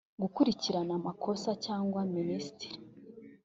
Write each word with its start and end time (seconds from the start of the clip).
gukurikirana 0.21 0.93
amakosa 0.99 1.49
cyangwa 1.65 1.99
minisitiri 2.15 2.77